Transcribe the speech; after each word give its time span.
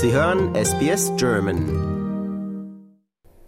Sie 0.00 0.12
hören 0.12 0.54
SBS 0.54 1.10
German. 1.16 2.84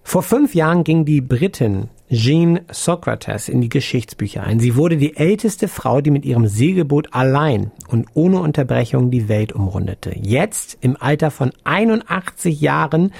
Vor 0.02 0.24
fünf 0.24 0.52
Jahren 0.52 0.82
ging 0.82 1.04
die 1.04 1.20
Britin 1.20 1.90
Jean 2.10 2.62
Socrates 2.72 3.48
in 3.48 3.60
die 3.60 3.68
Geschichtsbücher 3.68 4.42
ein. 4.42 4.58
Sie 4.58 4.74
wurde 4.74 4.96
die 4.96 5.16
älteste 5.16 5.68
Frau, 5.68 6.00
die 6.00 6.10
mit 6.10 6.24
ihrem 6.24 6.48
Segelboot 6.48 7.14
allein 7.14 7.70
und 7.86 8.08
ohne 8.14 8.40
Unterbrechung 8.40 9.12
die 9.12 9.28
Welt 9.28 9.52
umrundete. 9.52 10.12
Jetzt, 10.20 10.76
im 10.80 10.96
Alter 10.98 11.30
von 11.30 11.52
81 11.62 12.60
Jahren, 12.60 13.12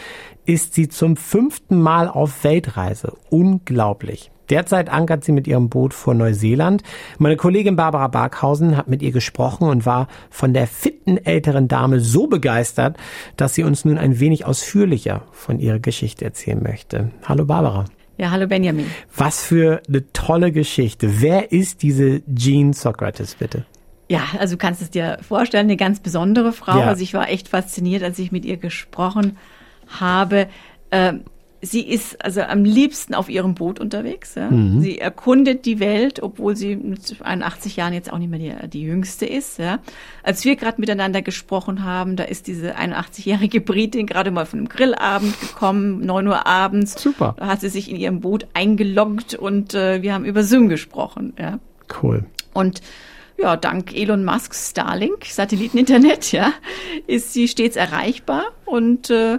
ist 0.44 0.74
sie 0.74 0.88
zum 0.88 1.16
fünften 1.16 1.80
Mal 1.80 2.08
auf 2.08 2.42
Weltreise. 2.42 3.12
Unglaublich. 3.30 4.32
Derzeit 4.50 4.90
ankert 4.90 5.24
sie 5.24 5.32
mit 5.32 5.46
ihrem 5.46 5.68
Boot 5.68 5.94
vor 5.94 6.14
Neuseeland. 6.14 6.82
Meine 7.18 7.36
Kollegin 7.36 7.76
Barbara 7.76 8.08
Barkhausen 8.08 8.76
hat 8.76 8.88
mit 8.88 9.00
ihr 9.00 9.12
gesprochen 9.12 9.68
und 9.68 9.86
war 9.86 10.08
von 10.28 10.52
der 10.52 10.66
fitten 10.66 11.16
älteren 11.24 11.68
Dame 11.68 12.00
so 12.00 12.26
begeistert, 12.26 12.96
dass 13.36 13.54
sie 13.54 13.62
uns 13.62 13.84
nun 13.84 13.96
ein 13.96 14.18
wenig 14.18 14.44
ausführlicher 14.44 15.22
von 15.32 15.60
ihrer 15.60 15.78
Geschichte 15.78 16.24
erzählen 16.24 16.62
möchte. 16.62 17.10
Hallo 17.24 17.46
Barbara. 17.46 17.84
Ja, 18.18 18.32
hallo 18.32 18.46
Benjamin. 18.46 18.86
Was 19.16 19.42
für 19.42 19.80
eine 19.88 20.12
tolle 20.12 20.52
Geschichte. 20.52 21.22
Wer 21.22 21.52
ist 21.52 21.82
diese 21.82 22.20
Jean 22.34 22.74
Socrates, 22.74 23.36
bitte? 23.36 23.64
Ja, 24.10 24.22
also 24.38 24.56
du 24.56 24.58
kannst 24.58 24.82
es 24.82 24.90
dir 24.90 25.18
vorstellen, 25.26 25.66
eine 25.66 25.76
ganz 25.76 26.00
besondere 26.00 26.52
Frau. 26.52 26.80
Ja. 26.80 26.86
Also 26.88 27.02
ich 27.02 27.14
war 27.14 27.30
echt 27.30 27.48
fasziniert, 27.48 28.02
als 28.02 28.18
ich 28.18 28.32
mit 28.32 28.44
ihr 28.44 28.56
gesprochen 28.56 29.38
habe. 29.86 30.48
Ähm, 30.90 31.22
sie 31.62 31.82
ist 31.82 32.24
also 32.24 32.42
am 32.42 32.64
liebsten 32.64 33.14
auf 33.14 33.28
ihrem 33.28 33.54
Boot 33.54 33.78
unterwegs. 33.80 34.34
Ja. 34.34 34.50
Mhm. 34.50 34.80
Sie 34.80 34.98
erkundet 34.98 35.66
die 35.66 35.78
Welt, 35.78 36.22
obwohl 36.22 36.56
sie 36.56 36.76
mit 36.76 37.16
81 37.20 37.76
Jahren 37.76 37.92
jetzt 37.92 38.12
auch 38.12 38.18
nicht 38.18 38.30
mehr 38.30 38.38
die, 38.38 38.68
die 38.68 38.82
jüngste 38.82 39.26
ist. 39.26 39.58
Ja. 39.58 39.78
Als 40.22 40.44
wir 40.44 40.56
gerade 40.56 40.80
miteinander 40.80 41.22
gesprochen 41.22 41.84
haben, 41.84 42.16
da 42.16 42.24
ist 42.24 42.46
diese 42.46 42.76
81-jährige 42.76 43.60
Britin 43.60 44.06
gerade 44.06 44.30
mal 44.30 44.46
von 44.46 44.60
einem 44.60 44.68
Grillabend 44.68 45.38
gekommen, 45.40 46.00
9 46.04 46.26
Uhr 46.26 46.46
abends. 46.46 47.00
Super. 47.00 47.34
Da 47.38 47.46
hat 47.46 47.60
sie 47.60 47.68
sich 47.68 47.90
in 47.90 47.96
ihrem 47.96 48.20
Boot 48.20 48.46
eingeloggt 48.54 49.34
und 49.34 49.74
äh, 49.74 50.02
wir 50.02 50.14
haben 50.14 50.24
über 50.24 50.42
Zoom 50.42 50.68
gesprochen. 50.68 51.34
Ja. 51.38 51.58
Cool. 52.02 52.24
Und 52.54 52.80
ja, 53.36 53.56
dank 53.56 53.94
Elon 53.94 54.24
Musks 54.24 54.70
Starlink, 54.70 55.24
Satelliteninternet, 55.24 56.32
ja, 56.32 56.52
ist 57.06 57.32
sie 57.32 57.48
stets 57.48 57.76
erreichbar 57.76 58.44
und 58.66 59.08
äh, 59.08 59.38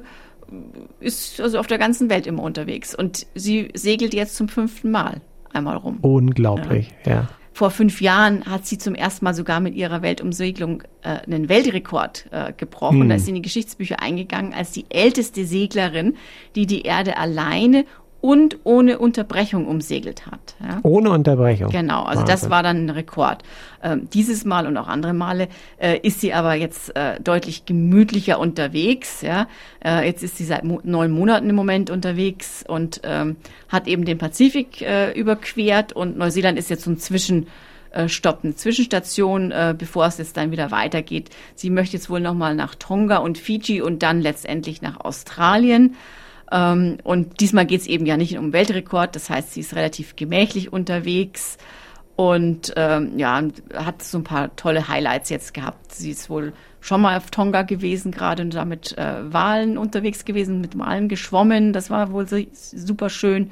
ist 1.00 1.40
also 1.40 1.60
auf 1.60 1.68
der 1.68 1.78
ganzen 1.78 2.10
Welt 2.10 2.28
immer 2.28 2.44
unterwegs. 2.44 2.96
Und 2.96 3.26
sie 3.36 3.70
segelt 3.74 4.14
jetzt 4.14 4.36
zum 4.36 4.48
fünften 4.48 4.92
Mal 4.92 5.22
einmal 5.52 5.78
rum. 5.78 6.00
Unglaublich, 6.02 6.90
ja. 7.06 7.12
ja. 7.12 7.28
Vor 7.54 7.70
fünf 7.70 8.00
Jahren 8.00 8.46
hat 8.46 8.66
sie 8.66 8.78
zum 8.78 8.96
ersten 8.96 9.26
Mal 9.26 9.34
sogar 9.34 9.60
mit 9.60 9.76
ihrer 9.76 10.02
Weltumsegelung 10.02 10.84
äh, 11.02 11.20
einen 11.20 11.50
Weltrekord 11.50 12.28
äh, 12.32 12.54
gebrochen. 12.56 13.02
Hm. 13.02 13.10
Da 13.10 13.16
ist 13.16 13.26
sie 13.26 13.32
in 13.32 13.36
die 13.36 13.42
Geschichtsbücher 13.42 14.02
eingegangen 14.02 14.54
als 14.54 14.72
die 14.72 14.86
älteste 14.90 15.46
Seglerin, 15.46 16.16
die 16.56 16.66
die 16.66 16.84
Erde 16.84 17.18
alleine 17.18 17.86
und 18.22 18.60
ohne 18.64 19.00
Unterbrechung 19.00 19.68
umsegelt 19.68 20.28
hat. 20.28 20.56
Ja. 20.62 20.80
Ohne 20.84 21.10
Unterbrechung. 21.10 21.70
Genau, 21.70 22.04
also 22.04 22.22
Wahnsinn. 22.22 22.26
das 22.28 22.50
war 22.50 22.62
dann 22.62 22.86
ein 22.86 22.90
Rekord. 22.92 23.44
Ähm, 23.84 24.08
dieses 24.14 24.46
Mal 24.46 24.68
und 24.68 24.78
auch 24.78 24.88
andere 24.88 25.14
Male 25.14 25.48
äh, 25.78 25.98
ist 25.98 26.22
sie 26.22 26.32
aber 26.32 26.54
jetzt 26.54 26.96
äh, 26.96 27.20
deutlich 27.20 27.66
gemütlicher 27.66 28.40
unterwegs. 28.40 29.22
Ja. 29.22 29.48
Äh, 29.84 30.06
jetzt 30.06 30.22
ist 30.24 30.38
sie 30.38 30.46
seit 30.46 30.64
mo 30.64 30.80
neun 30.84 31.12
Monaten 31.12 31.50
im 31.50 31.56
Moment 31.56 31.90
unterwegs 31.90 32.64
und 32.68 33.02
ähm, 33.04 33.38
hat 33.70 33.88
eben 33.88 34.06
den 34.06 34.20
Pazifik 34.20 34.82
äh, 34.84 35.12
überquert 35.12 35.94
und 35.94 36.16
Neuseeland 36.16 36.60
ist 36.60 36.70
jetzt 36.70 36.84
so 36.84 36.92
ein 36.92 37.00
Zwischen 37.00 37.48
äh, 37.90 38.08
Stopp, 38.08 38.42
eine 38.44 38.56
Zwischenstation, 38.56 39.52
äh, 39.52 39.74
bevor 39.76 40.06
es 40.06 40.20
jetzt 40.20 40.38
dann 40.38 40.52
wieder 40.52 40.70
weitergeht. 40.70 41.32
Sie 41.56 41.72
möchte 41.72 41.98
jetzt 41.98 42.10
wohl 42.10 42.20
nochmal 42.20 42.54
nach 42.54 42.76
Tonga 42.76 43.18
und 43.18 43.40
Fiji 43.40 43.82
und 43.82 44.04
dann 44.04 44.22
letztendlich 44.22 44.84
nach 44.84 45.00
Australien. 45.00 45.96
Ähm, 46.52 46.98
und 47.04 47.40
diesmal 47.40 47.66
geht 47.66 47.82
es 47.82 47.88
eben 47.88 48.06
ja 48.06 48.18
nicht 48.18 48.38
um 48.38 48.54
Weltrekord, 48.54 49.16
das 49.16 49.30
heißt, 49.30 49.54
sie 49.54 49.62
ist 49.62 49.76
relativ 49.76 50.16
gemächlich 50.16 50.72
unterwegs 50.74 51.58
und 52.16 52.74
ähm, 52.76 53.18
ja, 53.18 53.42
hat 53.74 54.04
so 54.04 54.20
ein 54.20 54.24
paar 54.24 54.56
tolle 54.56 54.88
Highlights 54.88 55.30
jetzt 55.30 55.54
gehabt. 55.54 55.94
Sie 55.94 56.12
ist 56.12 56.30
wohl 56.30 56.54
schon 56.80 57.02
mal 57.02 57.18
auf 57.18 57.32
Tonga 57.32 57.62
gewesen, 57.62 58.12
gerade 58.12 58.44
und 58.44 58.54
da 58.54 58.66
mit 58.66 58.98
äh, 58.98 59.34
Walen 59.34 59.78
unterwegs 59.78 60.26
gewesen, 60.26 60.62
mit 60.62 60.78
Walen 60.78 61.08
geschwommen. 61.08 61.74
Das 61.74 61.90
war 61.90 62.12
wohl 62.12 62.28
so, 62.28 62.38
super 62.52 63.10
schön. 63.10 63.52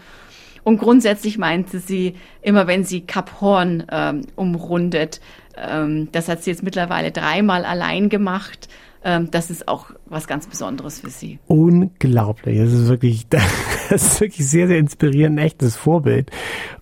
Und 0.63 0.77
grundsätzlich 0.77 1.37
meinte 1.37 1.79
sie, 1.79 2.15
immer 2.41 2.67
wenn 2.67 2.83
sie 2.83 3.01
Kap 3.01 3.39
Horn 3.39 3.85
ähm, 3.91 4.21
umrundet, 4.35 5.21
ähm, 5.57 6.09
das 6.11 6.27
hat 6.27 6.43
sie 6.43 6.51
jetzt 6.51 6.63
mittlerweile 6.63 7.11
dreimal 7.11 7.65
allein 7.65 8.09
gemacht, 8.09 8.67
das 9.01 9.49
ist 9.49 9.67
auch 9.67 9.91
was 10.07 10.27
ganz 10.27 10.47
Besonderes 10.47 10.99
für 10.99 11.09
sie. 11.09 11.39
Unglaublich. 11.47 12.59
Das 12.59 12.73
ist 12.73 12.87
wirklich, 12.89 13.27
das 13.89 14.03
ist 14.03 14.21
wirklich 14.21 14.49
sehr, 14.49 14.67
sehr 14.67 14.77
inspirierend, 14.77 15.39
ein 15.39 15.45
echtes 15.45 15.77
Vorbild. 15.77 16.31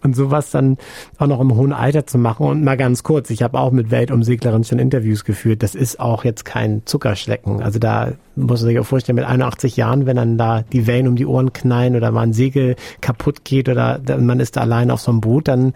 Und 0.01 0.15
sowas 0.15 0.49
dann 0.49 0.77
auch 1.19 1.27
noch 1.27 1.39
im 1.39 1.55
hohen 1.55 1.73
Alter 1.73 2.07
zu 2.07 2.17
machen. 2.17 2.47
Und 2.47 2.63
mal 2.63 2.77
ganz 2.77 3.03
kurz, 3.03 3.29
ich 3.29 3.43
habe 3.43 3.59
auch 3.59 3.71
mit 3.71 3.91
Weltumseglerinnen 3.91 4.63
schon 4.63 4.79
Interviews 4.79 5.25
geführt. 5.25 5.61
Das 5.61 5.75
ist 5.75 5.99
auch 5.99 6.23
jetzt 6.23 6.43
kein 6.43 6.81
Zuckerschlecken. 6.85 7.61
Also 7.61 7.77
da 7.77 8.13
muss 8.35 8.61
man 8.61 8.69
sich 8.69 8.79
auch 8.79 8.85
vorstellen, 8.85 9.15
mit 9.17 9.25
81 9.25 9.77
Jahren, 9.77 10.05
wenn 10.05 10.15
dann 10.15 10.37
da 10.37 10.63
die 10.63 10.87
Wellen 10.87 11.07
um 11.07 11.15
die 11.15 11.25
Ohren 11.25 11.53
knallen 11.53 11.95
oder 11.95 12.11
mal 12.11 12.21
ein 12.21 12.33
Segel 12.33 12.75
kaputt 13.01 13.43
geht 13.43 13.69
oder 13.69 13.99
man 14.19 14.39
ist 14.39 14.57
da 14.57 14.61
allein 14.61 14.89
auf 14.89 15.01
so 15.01 15.11
einem 15.11 15.21
Boot, 15.21 15.47
dann 15.47 15.73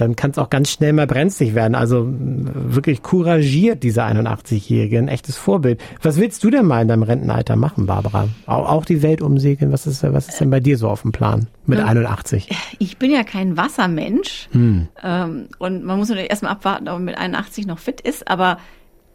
dann 0.00 0.16
kann 0.16 0.30
es 0.30 0.38
auch 0.38 0.50
ganz 0.50 0.70
schnell 0.70 0.92
mal 0.92 1.06
brenzlig 1.06 1.54
werden. 1.54 1.74
Also 1.74 2.06
wirklich 2.08 3.02
couragiert, 3.02 3.82
diese 3.82 4.04
81-Jährige, 4.04 4.98
ein 4.98 5.08
echtes 5.08 5.36
Vorbild. 5.36 5.80
Was 6.02 6.18
willst 6.18 6.42
du 6.44 6.50
denn 6.50 6.66
mal 6.66 6.82
in 6.82 6.88
deinem 6.88 7.02
Rentenalter 7.02 7.56
machen, 7.56 7.86
Barbara? 7.86 8.28
Auch, 8.46 8.68
auch 8.68 8.84
die 8.84 9.02
Welt 9.02 9.22
umsegeln? 9.22 9.72
Was 9.72 9.86
ist, 9.86 10.02
was 10.02 10.28
ist 10.28 10.40
denn 10.40 10.50
bei 10.50 10.60
dir 10.60 10.78
so 10.78 10.88
auf 10.88 11.02
dem 11.02 11.12
Plan 11.12 11.48
mit 11.66 11.78
ähm, 11.78 11.86
81? 11.86 12.48
Ich 12.78 12.98
bin 12.98 13.10
ja 13.10 13.24
kein 13.24 13.56
Wassermensch 13.56 14.48
hm. 14.52 14.88
ähm, 15.02 15.48
und 15.58 15.84
man 15.84 15.98
muss 15.98 16.08
natürlich 16.08 16.30
erstmal 16.30 16.52
abwarten, 16.52 16.88
ob 16.88 16.94
man 16.94 17.04
mit 17.04 17.18
81 17.18 17.66
noch 17.66 17.78
fit 17.78 18.00
ist, 18.00 18.28
aber 18.28 18.58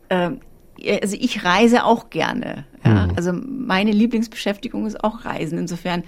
ähm, 0.09 0.39
also 1.01 1.15
ich 1.19 1.45
reise 1.45 1.85
auch 1.85 2.09
gerne. 2.09 2.65
Ja? 2.83 3.05
Hm. 3.05 3.13
Also 3.15 3.33
meine 3.33 3.91
Lieblingsbeschäftigung 3.91 4.85
ist 4.85 5.03
auch 5.03 5.25
Reisen. 5.25 5.57
Insofern 5.57 6.03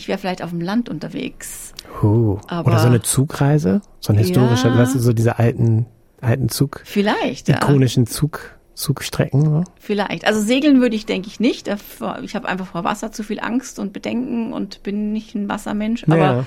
ich 0.00 0.08
wäre 0.08 0.18
vielleicht 0.18 0.42
auf 0.42 0.50
dem 0.50 0.62
Land 0.62 0.88
unterwegs. 0.88 1.74
Uh, 2.02 2.38
oder 2.50 2.78
so 2.78 2.86
eine 2.86 3.02
Zugreise, 3.02 3.82
so 4.00 4.12
ein 4.12 4.18
historischer, 4.18 4.70
ja, 4.70 4.78
weißt 4.78 4.94
du, 4.94 4.98
so 4.98 5.12
diese 5.12 5.38
alten, 5.38 5.84
alten 6.22 6.48
Zug. 6.48 6.80
Vielleicht, 6.84 7.48
Ikonischen 7.48 8.04
ja. 8.04 8.10
Zug. 8.10 8.56
Zugstrecken? 8.74 9.44
So. 9.44 9.64
Vielleicht. 9.78 10.26
Also 10.26 10.40
segeln 10.40 10.80
würde 10.80 10.96
ich, 10.96 11.04
denke 11.04 11.28
ich, 11.28 11.38
nicht. 11.38 11.68
Ich 12.22 12.34
habe 12.34 12.48
einfach 12.48 12.66
vor 12.66 12.82
Wasser 12.82 13.12
zu 13.12 13.22
viel 13.22 13.38
Angst 13.38 13.78
und 13.78 13.92
Bedenken 13.92 14.54
und 14.54 14.82
bin 14.82 15.12
nicht 15.12 15.34
ein 15.34 15.50
Wassermensch. 15.50 16.04
Aber 16.04 16.16
ja. 16.16 16.44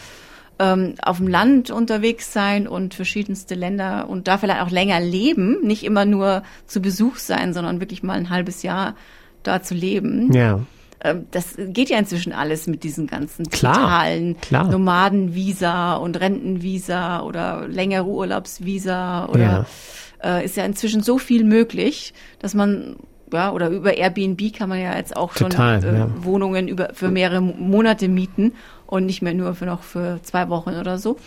ähm, 0.58 0.96
auf 1.04 1.18
dem 1.18 1.28
Land 1.28 1.70
unterwegs 1.70 2.34
sein 2.34 2.68
und 2.68 2.96
verschiedenste 2.96 3.54
Länder 3.54 4.10
und 4.10 4.28
da 4.28 4.40
vielleicht 4.40 4.64
auch 4.64 4.72
länger 4.72 5.00
leben, 5.00 5.60
nicht 5.62 5.84
immer 5.84 6.06
nur 6.06 6.42
zu 6.66 6.82
Besuch 6.82 7.18
sein, 7.18 7.54
sondern 7.54 7.80
wirklich 7.80 8.02
mal 8.02 8.18
ein 8.18 8.32
halbes 8.32 8.64
Jahr 8.64 8.96
da 9.44 9.62
zu 9.62 9.76
leben. 9.76 10.34
Ja. 10.34 10.62
Ähm, 11.04 11.28
das 11.32 11.56
geht 11.58 11.90
ja 11.90 11.98
inzwischen 12.00 12.34
alles 12.34 12.68
mit 12.68 12.84
diesen 12.84 13.08
ganzen 13.08 13.50
klar, 13.50 13.74
digitalen 13.74 14.38
klar. 14.40 14.70
Nomadenvisa 14.70 15.96
und 15.96 16.20
Rentenvisa 16.20 17.22
oder 17.22 17.68
längere 17.68 18.06
Urlaubsvisa 18.06 19.26
oder 19.26 19.44
ja. 19.44 19.66
Äh, 20.24 20.46
ist 20.46 20.56
ja 20.56 20.64
inzwischen 20.64 21.04
so 21.04 21.18
viel 21.18 21.44
möglich, 21.44 22.14
dass 22.40 22.54
man 22.54 22.96
ja, 23.34 23.52
oder 23.52 23.70
über 23.70 23.98
Airbnb 23.98 24.54
kann 24.54 24.70
man 24.70 24.80
ja 24.80 24.96
jetzt 24.96 25.18
auch 25.18 25.34
Total, 25.34 25.82
schon 25.82 25.96
äh, 25.96 26.00
ja. 26.00 26.10
Wohnungen 26.24 26.68
über, 26.68 26.90
für 26.94 27.10
mehrere 27.10 27.42
Monate 27.42 28.08
mieten 28.08 28.54
und 28.86 29.06
nicht 29.06 29.22
mehr 29.22 29.34
nur 29.34 29.56
für 29.56 29.66
noch 29.66 29.82
für 29.82 30.20
zwei 30.22 30.50
Wochen 30.50 30.76
oder 30.76 31.00
so. 31.00 31.18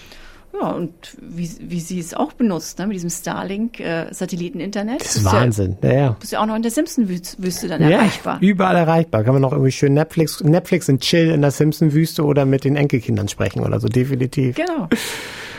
Ja, 0.52 0.70
und 0.70 0.92
wie, 1.20 1.50
wie 1.60 1.80
sie 1.80 1.98
es 1.98 2.14
auch 2.14 2.32
benutzt, 2.32 2.78
ne, 2.78 2.86
mit 2.86 2.94
diesem 2.96 3.10
Starlink-Satelliteninternet. 3.10 5.00
Äh, 5.00 5.04
das 5.04 5.16
ist 5.16 5.24
Wahnsinn, 5.24 5.76
ja, 5.82 5.92
ja. 5.92 6.16
Bist 6.18 6.32
ja 6.32 6.40
auch 6.40 6.46
noch 6.46 6.56
in 6.56 6.62
der 6.62 6.70
Simpson-Wüste 6.70 7.68
dann 7.68 7.82
ja, 7.82 7.90
erreichbar. 7.90 8.38
überall 8.40 8.76
erreichbar. 8.76 9.22
Kann 9.24 9.34
man 9.34 9.42
noch 9.42 9.52
irgendwie 9.52 9.72
schön 9.72 9.92
Netflix, 9.94 10.42
Netflix 10.42 10.88
und 10.88 11.02
Chill 11.02 11.30
in 11.30 11.42
der 11.42 11.50
Simpson-Wüste 11.50 12.24
oder 12.24 12.46
mit 12.46 12.64
den 12.64 12.76
Enkelkindern 12.76 13.28
sprechen 13.28 13.60
oder 13.60 13.80
so, 13.80 13.88
definitiv. 13.88 14.56
Genau. 14.56 14.88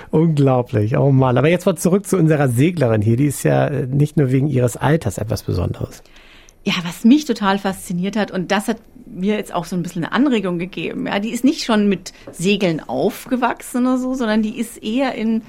Unglaublich, 0.10 0.98
oh 0.98 1.12
Mann. 1.12 1.38
Aber 1.38 1.50
jetzt 1.50 1.66
mal 1.66 1.75
zurück 1.75 2.07
zu 2.07 2.18
unserer 2.18 2.48
Seglerin 2.48 3.01
hier. 3.01 3.18
Die 3.18 3.25
ist 3.25 3.44
ja 3.44 3.68
äh, 3.68 3.86
nicht 3.86 4.18
nur 4.18 4.31
wegen 4.31 4.48
ihres 4.48 4.78
Alters 4.78 5.18
etwas 5.18 5.44
Besonderes. 5.44 6.01
Ja, 6.63 6.74
was 6.83 7.04
mich 7.04 7.25
total 7.25 7.60
fasziniert 7.60 8.18
hat, 8.18 8.31
und 8.31 8.51
das 8.51 8.68
hat 8.68 8.78
mir 9.18 9.36
jetzt 9.36 9.54
auch 9.54 9.66
so 9.66 9.75
ein 9.75 9.84
bisschen 9.84 10.04
eine 10.04 10.14
Anregung 10.14 10.60
gegeben. 10.60 11.08
Ja, 11.08 11.19
die 11.19 11.31
ist 11.31 11.44
nicht 11.44 11.64
schon 11.64 11.90
mit 11.90 12.14
Segeln 12.31 12.80
aufgewachsen 12.80 13.86
oder 13.86 13.98
so, 13.98 14.14
sondern 14.14 14.42
die 14.42 14.58
ist 14.58 14.81
eher 14.81 15.16
in 15.16 15.44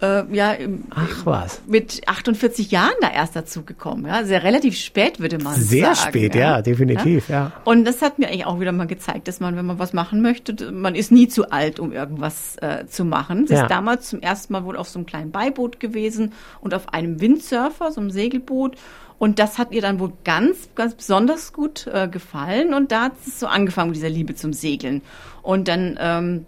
äh, 0.00 0.24
ja, 0.34 0.54
Ach 0.90 1.26
was. 1.26 1.60
mit 1.66 2.02
48 2.06 2.70
Jahren 2.70 2.94
da 3.00 3.10
erst 3.10 3.34
dazu 3.34 3.64
gekommen. 3.64 4.06
Ja, 4.06 4.24
sehr 4.24 4.42
relativ 4.44 4.76
spät 4.76 5.18
würde 5.20 5.38
man 5.38 5.54
Sehr 5.56 5.94
sagen. 5.94 6.08
spät, 6.10 6.34
ja, 6.34 6.62
definitiv, 6.62 7.28
ja. 7.28 7.52
Und 7.64 7.84
das 7.84 8.00
hat 8.02 8.18
mir 8.18 8.28
eigentlich 8.28 8.46
auch 8.46 8.60
wieder 8.60 8.72
mal 8.72 8.86
gezeigt, 8.86 9.26
dass 9.28 9.40
man, 9.40 9.56
wenn 9.56 9.66
man 9.66 9.78
was 9.78 9.92
machen 9.92 10.22
möchte, 10.22 10.70
man 10.72 10.94
ist 10.94 11.10
nie 11.10 11.28
zu 11.28 11.50
alt, 11.50 11.80
um 11.80 11.92
irgendwas 11.92 12.56
äh, 12.62 12.86
zu 12.86 13.04
machen. 13.04 13.46
Sie 13.46 13.54
Ja. 13.54 13.62
ist 13.62 13.70
damals 13.70 14.08
zum 14.08 14.20
ersten 14.20 14.52
Mal 14.52 14.64
wohl 14.64 14.76
auf 14.76 14.88
so 14.88 14.98
einem 14.98 15.06
kleinen 15.06 15.30
Beiboot 15.32 15.80
gewesen 15.80 16.32
und 16.60 16.74
auf 16.74 16.92
einem 16.94 17.20
Windsurfer, 17.20 17.90
so 17.92 18.00
einem 18.00 18.10
Segelboot. 18.10 18.76
Und 19.18 19.40
das 19.40 19.58
hat 19.58 19.72
ihr 19.72 19.82
dann 19.82 19.98
wohl 19.98 20.12
ganz, 20.24 20.68
ganz 20.76 20.94
besonders 20.94 21.52
gut 21.52 21.88
äh, 21.92 22.06
gefallen. 22.06 22.72
Und 22.72 22.92
da 22.92 23.02
hat 23.06 23.12
es 23.26 23.40
so 23.40 23.48
angefangen 23.48 23.90
mit 23.90 23.96
dieser 23.96 24.08
Liebe 24.10 24.36
zum 24.36 24.52
Segeln. 24.52 25.02
Und 25.42 25.66
dann 25.66 25.98
ähm, 26.00 26.46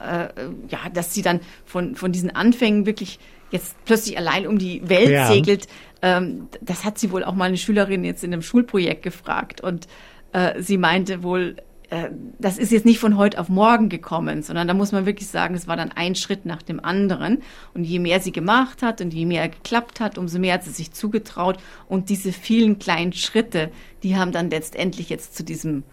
äh, 0.00 0.28
ja, 0.68 0.78
dass 0.92 1.14
sie 1.14 1.22
dann 1.22 1.40
von, 1.64 1.94
von 1.96 2.12
diesen 2.12 2.34
Anfängen 2.34 2.86
wirklich 2.86 3.18
jetzt 3.50 3.76
plötzlich 3.84 4.18
allein 4.18 4.46
um 4.46 4.58
die 4.58 4.88
Welt 4.88 5.10
Ja. 5.10 5.28
segelt, 5.28 5.68
ähm, 6.02 6.48
das 6.60 6.84
hat 6.84 6.98
sie 6.98 7.10
wohl 7.10 7.24
auch 7.24 7.34
mal 7.34 7.46
eine 7.46 7.56
Schülerin 7.56 8.04
jetzt 8.04 8.24
in 8.24 8.32
einem 8.32 8.42
Schulprojekt 8.42 9.02
gefragt. 9.02 9.60
Und 9.60 9.86
äh, 10.32 10.60
sie 10.60 10.76
meinte 10.76 11.22
wohl, 11.22 11.56
äh, 11.90 12.08
das 12.38 12.58
ist 12.58 12.72
jetzt 12.72 12.84
nicht 12.84 12.98
von 12.98 13.16
heute 13.16 13.38
auf 13.38 13.48
morgen 13.48 13.88
gekommen, 13.88 14.42
sondern 14.42 14.66
da 14.66 14.74
muss 14.74 14.90
man 14.92 15.06
wirklich 15.06 15.28
sagen, 15.28 15.54
es 15.54 15.68
war 15.68 15.76
dann 15.76 15.92
ein 15.92 16.14
Schritt 16.14 16.44
nach 16.46 16.62
dem 16.62 16.80
anderen. 16.84 17.42
Und 17.74 17.84
je 17.84 18.00
mehr 18.00 18.20
sie 18.20 18.32
gemacht 18.32 18.82
hat 18.82 19.00
und 19.00 19.14
je 19.14 19.24
mehr 19.24 19.48
geklappt 19.48 20.00
hat, 20.00 20.18
umso 20.18 20.38
mehr 20.38 20.54
hat 20.54 20.64
sie 20.64 20.70
sich 20.70 20.92
zugetraut. 20.92 21.58
Und 21.88 22.08
diese 22.08 22.32
vielen 22.32 22.78
kleinen 22.78 23.12
Schritte, 23.12 23.70
die 24.02 24.16
haben 24.16 24.32
dann 24.32 24.50
letztendlich 24.50 25.08
jetzt 25.08 25.36
zu 25.36 25.44
diesem 25.44 25.84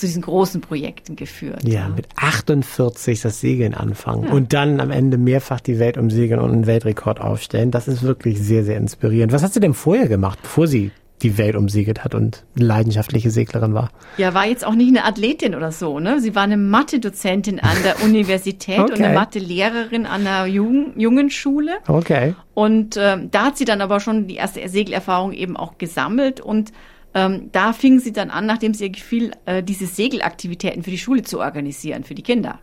zu 0.00 0.06
diesen 0.06 0.22
großen 0.22 0.60
Projekten 0.60 1.14
geführt. 1.16 1.62
Ja, 1.66 1.88
mit 1.88 2.06
48 2.16 3.20
das 3.20 3.40
Segeln 3.40 3.74
anfangen 3.74 4.28
und 4.28 4.52
dann 4.52 4.80
am 4.80 4.90
Ende 4.90 5.18
mehrfach 5.18 5.60
die 5.60 5.78
Welt 5.78 5.96
umsegeln 5.98 6.40
und 6.40 6.50
einen 6.52 6.66
Weltrekord 6.66 7.20
aufstellen. 7.20 7.70
Das 7.70 7.88
ist 7.88 8.02
wirklich 8.02 8.40
sehr, 8.40 8.64
sehr 8.64 8.76
inspirierend. 8.76 9.32
Was 9.32 9.42
hat 9.42 9.52
sie 9.52 9.60
denn 9.60 9.74
vorher 9.74 10.08
gemacht, 10.08 10.38
bevor 10.42 10.66
sie 10.66 10.90
die 11.22 11.36
Welt 11.36 11.54
umsegelt 11.54 12.02
hat 12.02 12.14
und 12.14 12.44
eine 12.56 12.64
leidenschaftliche 12.64 13.30
Seglerin 13.30 13.74
war? 13.74 13.90
Ja, 14.16 14.32
war 14.32 14.46
jetzt 14.46 14.66
auch 14.66 14.74
nicht 14.74 14.88
eine 14.88 15.04
Athletin 15.04 15.54
oder 15.54 15.70
so, 15.70 16.00
ne? 16.00 16.18
Sie 16.18 16.34
war 16.34 16.44
eine 16.44 16.56
Mathe-Dozentin 16.56 17.60
an 17.60 17.76
der 17.84 18.02
Universität 18.04 18.78
und 18.78 18.92
Okay. 18.92 19.04
eine 19.04 19.14
Mathe-Lehrerin 19.14 20.06
an 20.06 20.24
der 20.24 20.46
Jugend 20.46 20.98
Jungenschule. 20.98 21.72
Okay. 21.86 22.34
Und 22.54 22.96
ähm, 22.98 23.30
da 23.30 23.44
hat 23.46 23.58
sie 23.58 23.66
dann 23.66 23.82
aber 23.82 24.00
schon 24.00 24.28
die 24.28 24.36
erste 24.36 24.66
Segelerfahrung 24.66 25.32
eben 25.32 25.58
auch 25.58 25.76
gesammelt 25.76 26.40
und 26.40 26.72
ähm, 27.14 27.50
da 27.52 27.72
fing 27.72 27.98
sie 27.98 28.12
dann 28.12 28.30
an, 28.30 28.46
nachdem 28.46 28.74
sie 28.74 28.84
ihr 28.84 28.90
gefiel, 28.90 29.32
äh, 29.46 29.62
diese 29.62 29.86
Segelaktivitäten 29.86 30.82
für 30.82 30.90
die 30.90 30.98
Schule 30.98 31.22
zu 31.22 31.40
organisieren, 31.40 32.04
für 32.04 32.14
die 32.14 32.22
Kinder. 32.22 32.60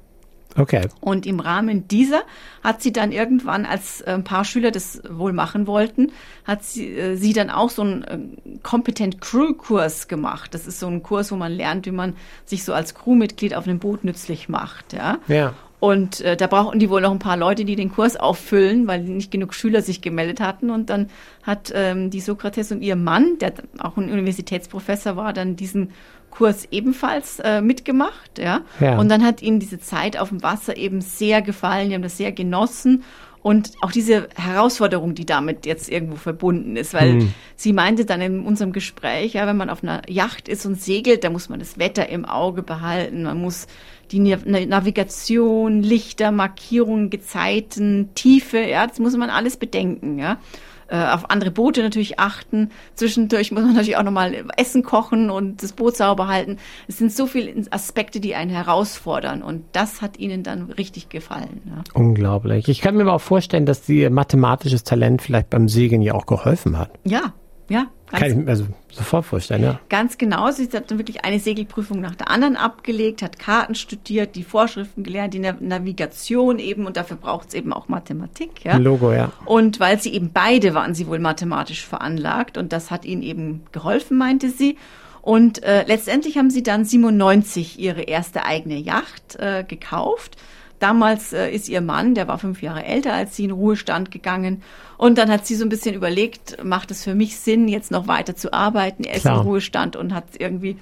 Okay. 0.58 0.88
Und 1.02 1.26
im 1.26 1.40
Rahmen 1.40 1.88
dieser 1.88 2.24
hat 2.64 2.82
sie 2.82 2.92
dann 2.92 3.12
irgendwann, 3.12 3.66
als 3.66 4.02
äh, 4.02 4.12
ein 4.12 4.24
paar 4.24 4.44
Schüler 4.44 4.72
das 4.72 5.02
wohl 5.08 5.32
machen 5.32 5.68
wollten, 5.68 6.12
hat 6.46 6.64
sie, 6.64 6.88
äh, 6.88 7.16
sie 7.16 7.34
dann 7.34 7.50
auch 7.50 7.70
so 7.70 7.84
einen 7.84 8.04
äh, 8.04 8.58
Competent 8.64 9.22
Crew 9.22 9.54
Kurs 9.54 10.08
gemacht. 10.08 10.54
Das 10.54 10.66
ist 10.66 10.80
so 10.80 10.88
ein 10.88 11.04
Kurs, 11.04 11.32
wo 11.32 11.36
man 11.36 11.52
lernt, 11.52 11.86
wie 11.86 11.92
man 11.92 12.16
sich 12.46 12.64
so 12.64 12.74
als 12.74 12.96
Crewmitglied 12.96 13.54
auf 13.54 13.68
einem 13.68 13.80
Boot 13.80 14.04
nützlich 14.04 14.50
macht. 14.50 14.94
Ja. 14.94 15.20
Ja. 15.28 15.54
Und 15.80 16.22
äh, 16.22 16.36
da 16.36 16.48
brauchten 16.48 16.80
die 16.80 16.90
wohl 16.90 17.02
noch 17.02 17.12
ein 17.12 17.20
paar 17.20 17.38
Leute, 17.38 17.64
die 17.64 17.76
den 17.76 17.92
Kurs 17.92 18.16
auffüllen, 18.18 18.88
weil 18.88 19.04
nicht 19.04 19.30
genug 19.30 19.54
Schüler 19.54 19.82
sich 19.82 20.02
gemeldet 20.02 20.40
hatten. 20.40 20.72
Und 20.72 20.90
dann 20.90 21.10
hat 21.44 21.72
ähm, 21.76 22.10
die 22.10 22.20
Sokrates 22.20 22.72
und 22.72 22.82
ihr 22.82 22.96
Mann, 22.96 23.38
der 23.40 23.54
auch 23.78 23.96
ein 23.98 24.12
Universitätsprofessor 24.12 25.16
war, 25.16 25.34
dann 25.34 25.56
diesen 25.56 25.92
Kurs 26.32 26.68
ebenfalls 26.72 27.40
äh, 27.40 27.62
mitgemacht. 27.62 28.40
Ja? 28.40 28.62
Ja. 28.80 28.98
Und 28.98 29.10
dann 29.10 29.24
hat 29.24 29.44
ihnen 29.44 29.60
diese 29.60 29.80
Zeit 29.80 30.18
auf 30.18 30.30
dem 30.30 30.42
Wasser 30.42 30.78
eben 30.78 31.02
sehr 31.02 31.44
gefallen. 31.44 31.90
Die 31.90 31.96
haben 31.96 32.02
das 32.02 32.18
sehr 32.18 32.32
genossen. 32.32 33.04
Und 33.48 33.72
auch 33.82 33.92
diese 33.92 34.28
Herausforderung, 34.36 35.16
die 35.16 35.26
damit 35.26 35.66
jetzt 35.66 35.90
irgendwo 35.90 36.18
verbunden 36.18 36.76
ist, 36.76 36.94
weil 36.94 37.20
sie 37.56 37.72
meinte 37.72 38.04
dann 38.04 38.20
in 38.20 38.42
unserem 38.46 38.74
Gespräch, 38.74 39.34
ja, 39.34 39.48
wenn 39.48 39.56
man 39.56 39.70
auf 39.70 39.84
einer 39.84 40.02
Yacht 40.10 40.50
ist 40.50 40.66
und 40.66 40.82
segelt, 40.82 41.24
da 41.24 41.30
muss 41.30 41.48
man 41.48 41.60
das 41.60 41.78
Wetter 41.80 42.10
im 42.10 42.26
Auge 42.26 42.62
behalten, 42.62 43.24
man 43.24 43.40
muss 43.40 43.68
die 44.12 44.20
Nav- 44.20 44.46
Navigation, 44.46 45.82
Lichter, 45.82 46.32
Markierungen, 46.32 47.10
Gezeiten, 47.10 48.10
Tiefe, 48.16 48.60
ja, 48.60 48.86
das 48.86 49.00
muss 49.00 49.16
man 49.16 49.30
alles 49.30 49.56
bedenken, 49.58 50.20
ja. 50.20 50.40
Äh, 50.89 50.98
auf 50.98 51.30
andere 51.30 51.51
Boote 51.51 51.81
natürlich 51.81 52.19
achten. 52.19 52.72
Zwischendurch 52.95 53.51
muss 53.51 53.63
man 53.63 53.74
natürlich 53.74 53.98
auch 53.98 54.04
nochmal 54.04 54.45
Essen 54.56 54.84
kochen 54.84 55.30
und 55.30 55.62
das 55.62 55.74
Boot 55.74 55.98
sauber 55.98 56.28
halten. 56.28 56.57
Es 56.88 56.98
sind 56.98 57.12
so 57.12 57.28
viele 57.28 57.54
Aspekte, 57.72 58.19
die 58.19 58.36
einen 58.36 58.51
herausfordern. 58.51 59.44
Und 59.44 59.66
das 59.74 60.01
hat 60.01 60.18
ihnen 60.18 60.44
dann 60.44 60.72
richtig 60.72 61.10
gefallen. 61.10 61.62
Ja. 61.66 61.84
Unglaublich. 61.94 62.69
Ich 62.69 62.81
kann 62.81 62.95
mir 62.95 63.04
aber 63.04 63.13
auch 63.13 63.22
vorstellen, 63.22 63.66
dass 63.66 63.88
ihr 63.89 64.10
mathematisches 64.10 64.84
Talent 64.84 65.22
vielleicht 65.22 65.50
beim 65.50 65.68
Segeln 65.68 66.01
ja 66.01 66.13
auch 66.13 66.25
geholfen 66.25 66.78
hat. 66.78 66.92
Ja, 67.04 67.33
ja. 67.69 67.88
Ganz, 68.10 68.22
Kann 68.22 68.31
ich 68.31 68.38
mir 68.38 68.48
also 68.48 68.68
sofort 68.90 69.25
vorstellen, 69.25 69.64
ja. 69.64 69.80
ganz 69.90 70.18
genau. 70.18 70.50
Sie 70.52 70.69
hat 70.72 70.90
dann 70.90 70.98
wirklich 70.98 71.25
eine 71.25 71.40
Segelprüfung 71.40 72.00
nach 72.00 72.16
der 72.16 72.31
anderen 72.31 72.56
abgelegt, 72.56 73.22
hat 73.22 73.38
Karten 73.38 73.75
studiert, 73.75 74.36
die 74.36 74.44
Vorschriften 74.44 75.04
gelernt, 75.04 75.34
die 75.34 75.40
Nav 75.40 75.60
Navigation 75.60 76.58
eben. 76.58 76.86
Und 76.86 76.96
dafür 76.96 77.18
braucht 77.18 77.50
es 77.50 77.54
eben 77.54 77.74
auch 77.74 77.90
Mathematik. 77.90 78.64
Ja. 78.64 78.78
Logo, 78.78 79.12
ja. 79.12 79.34
Und 79.44 79.81
weil 79.81 80.00
sie 80.00 80.14
eben 80.14 80.31
beide 80.31 80.74
waren 80.74 80.96
sie 80.96 81.08
wohl 81.08 81.19
mathematisch 81.19 81.86
veranlagt 81.86 82.58
und 82.58 82.72
das 82.72 82.92
hat 82.92 83.04
ihnen 83.04 83.24
eben 83.24 83.64
geholfen, 83.74 84.18
meinte 84.18 84.52
sie. 84.52 84.78
Und 85.22 85.62
äh, 85.64 85.84
letztendlich 85.86 86.38
haben 86.38 86.50
sie 86.50 86.64
dann 86.64 86.86
97 86.86 87.78
ihre 87.78 88.04
erste 88.04 88.46
eigene 88.46 88.78
Yacht 88.78 89.36
äh, 89.38 89.66
gekauft. 89.68 90.38
Damals 90.80 91.34
äh, 91.34 91.50
ist 91.50 91.70
ihr 91.70 91.82
Mann, 91.82 92.14
der 92.14 92.28
war 92.28 92.38
fünf 92.38 92.62
Jahre 92.62 92.84
älter 92.84 93.14
als 93.14 93.36
sie, 93.36 93.46
in 93.46 93.52
Ruhestand 93.52 94.12
gegangen. 94.12 94.62
Und 94.98 95.18
dann 95.18 95.32
hat 95.32 95.46
sie 95.48 95.56
so 95.56 95.66
ein 95.66 95.70
bisschen 95.70 95.96
überlegt, 95.96 96.64
macht 96.64 96.92
es 96.92 97.04
für 97.04 97.16
mich 97.16 97.38
Sinn, 97.38 97.68
jetzt 97.68 97.92
noch 97.92 98.08
weiter 98.08 98.36
zu 98.36 98.54
arbeiten? 98.54 99.04
Er 99.04 99.16
ist 99.16 99.22
Klar. 99.22 99.42
im 99.42 99.48
Ruhestand 99.48 99.96
und 99.96 100.14
hat 100.14 100.26
irgendwie 100.38 100.78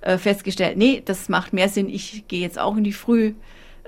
äh, 0.00 0.18
festgestellt, 0.18 0.76
nee, 0.76 1.02
das 1.04 1.28
macht 1.28 1.52
mehr 1.52 1.68
Sinn, 1.68 1.88
ich 1.88 2.24
gehe 2.28 2.40
jetzt 2.40 2.58
auch 2.58 2.76
in 2.76 2.84
die 2.84 2.92
Früh, 2.92 3.34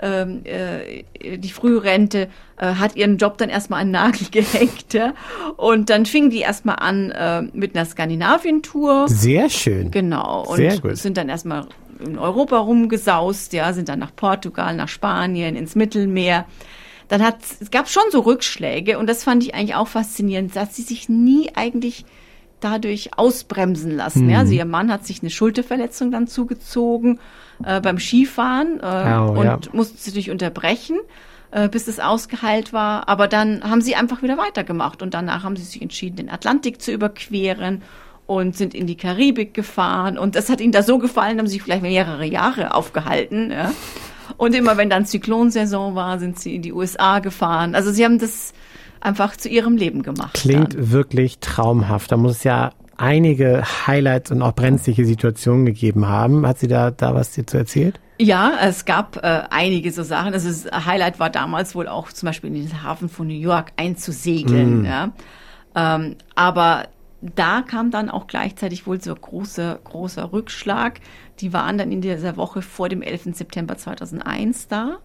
ähm, 0.01 0.43
äh, 0.45 1.39
die 1.39 1.51
Frührente, 1.51 2.29
äh, 2.59 2.67
hat 2.67 2.97
ihren 2.97 3.17
Job 3.17 3.39
dann 3.39 3.49
erstmal 3.49 3.81
an 3.81 3.89
den 3.89 3.93
Nagel 3.93 4.27
gehängt. 4.31 4.93
Ja? 4.93 5.15
Und 5.57 5.91
dann 5.91 6.07
fing 6.07 6.31
die 6.31 6.41
erstmal 6.41 6.77
an 6.77 7.11
äh, 7.11 7.43
mit 7.53 7.75
einer 7.75 7.87
Skandinavien-Tour. 7.87 9.09
Sehr 9.09 9.49
schön. 9.49 9.91
Genau. 9.91 10.45
Und 10.47 10.57
Sehr 10.57 10.79
gut. 10.81 10.97
sind 10.97 11.17
dann 11.17 11.29
erstmal 11.29 11.67
in 12.01 12.19
Europa 12.19 12.59
rumgesaust, 12.59 13.53
ja, 13.53 13.73
sind 13.73 13.89
dann 13.89 13.99
nach 13.99 14.15
Portugal, 14.15 14.75
nach 14.75 14.89
Spanien, 14.89 15.57
ins 15.57 15.75
Mittelmeer. 15.75 16.47
Dann 17.09 17.23
hat 17.23 17.37
es 17.61 17.71
gab 17.71 17.89
schon 17.89 18.03
so 18.11 18.21
Rückschläge 18.21 18.99
und 18.99 19.07
das 19.07 19.25
fand 19.25 19.43
ich 19.45 19.55
eigentlich 19.55 19.77
auch 19.77 19.89
faszinierend, 19.89 20.57
dass 20.57 20.75
sie 20.75 20.83
sich 20.83 21.09
nie 21.09 21.51
eigentlich 21.55 22.05
dadurch 22.61 23.17
ausbremsen 23.17 23.91
lassen. 23.91 24.31
Ja, 24.31 24.41
also 24.41 24.53
ihr 24.53 24.65
Mann 24.65 24.91
hat 24.91 25.07
sich 25.07 25.23
eine 25.23 25.31
Schulterverletzung 25.31 26.11
dann 26.11 26.27
zugezogen 26.27 27.21
äh, 27.65 27.81
beim 27.81 27.99
Skifahren 27.99 28.81
äh, 28.81 28.85
Au, 28.85 29.39
und 29.39 29.45
ja. 29.45 29.59
musste 29.73 30.11
sich 30.11 30.31
unterbrechen, 30.31 30.97
äh, 31.51 31.69
bis 31.69 31.87
es 31.87 32.01
ausgeheilt 32.01 32.73
war. 32.73 33.09
Aber 33.09 33.29
dann 33.29 33.63
haben 33.63 33.83
sie 33.83 33.95
einfach 33.95 34.23
wieder 34.23 34.39
weitergemacht 34.39 35.03
und 35.03 35.15
danach 35.15 35.45
haben 35.45 35.57
sie 35.57 35.65
sich 35.65 35.83
entschieden, 35.83 36.17
den 36.17 36.31
Atlantik 36.31 36.81
zu 36.81 36.93
überqueren 36.93 37.83
und 38.27 38.57
sind 38.57 38.75
in 38.75 38.87
die 38.87 38.97
Karibik 38.97 39.55
gefahren. 39.55 40.19
Und 40.19 40.35
das 40.35 40.49
hat 40.49 40.61
ihnen 40.61 40.73
da 40.73 40.83
so 40.83 40.99
gefallen, 40.99 41.39
haben 41.39 41.47
sie 41.47 41.55
sich 41.55 41.63
vielleicht 41.63 41.83
mehrere 41.83 42.25
Jahre 42.25 42.75
aufgehalten. 42.75 43.51
Ja. 43.51 43.73
Und 44.37 44.55
immer 44.55 44.77
wenn 44.77 44.91
dann 44.91 45.07
Zyklonsaison 45.07 45.95
war, 45.95 46.19
sind 46.19 46.39
sie 46.39 46.57
in 46.57 46.63
die 46.63 46.73
USA 46.73 47.21
gefahren. 47.21 47.75
Also 47.75 47.93
sie 47.93 48.05
haben 48.05 48.19
das 48.19 48.53
einfach 49.01 49.37
zu 49.37 49.49
ihrem 49.49 49.77
Leben 49.77 50.03
gemacht. 50.03 50.35
Klingt 50.35 50.75
dann. 50.75 50.91
wirklich 50.91 51.39
traumhaft. 51.39 52.11
Da 52.11 52.17
muss 52.17 52.39
es 52.39 52.45
ja 52.45 52.73
einige 52.97 53.63
Highlights 53.87 54.31
und 54.31 54.43
auch 54.43 54.53
brenzliche 54.53 55.05
Situationen 55.05 55.67
gegeben 55.67 56.09
haben. 56.09 56.47
Hat 56.47 56.59
sie 56.59 56.69
da, 56.69 56.91
da 56.91 57.15
was 57.15 57.33
dir 57.33 57.47
zu 57.47 57.57
erzählt? 57.57 58.01
Ja, 58.19 58.53
es 58.63 58.87
gab 58.87 59.19
äh, 59.19 59.43
einige 59.51 59.93
so 59.93 60.03
Sachen. 60.03 60.33
Also 60.33 60.49
das 60.49 60.87
Highlight 60.87 61.21
war 61.21 61.31
damals 61.31 61.75
wohl 61.75 61.87
auch 61.87 62.11
zum 62.11 62.27
Beispiel 62.27 62.55
in 62.55 62.67
den 62.67 62.83
Hafen 62.83 63.09
von 63.09 63.27
New 63.27 63.35
York 63.35 63.73
einzusegeln. 63.77 64.85
Ja. 64.85 65.13
Ähm, 65.75 66.17
aber 66.35 66.89
da 67.35 67.63
kam 67.63 67.91
dann 67.91 68.11
auch 68.11 68.27
gleichzeitig 68.27 68.87
wohl 68.87 69.01
so 69.01 69.15
große, 69.15 69.81
großer 69.85 70.33
Rückschlag. 70.33 71.01
Die 71.41 71.53
waren 71.53 71.79
dann 71.79 71.91
in 71.91 72.01
dieser 72.01 72.37
Woche 72.37 72.63
vor 72.63 72.89
dem 72.89 73.03
11. 73.03 73.37
September 73.37 73.77
2001 73.77 74.69
da. 74.69 74.99